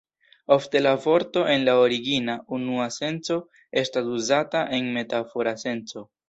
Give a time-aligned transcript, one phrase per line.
[0.53, 3.37] Ofte la vorto en la origina, unua senco
[3.83, 6.05] estas uzata en metafora senco.